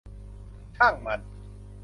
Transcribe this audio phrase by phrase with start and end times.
[0.77, 1.21] ช่างมัน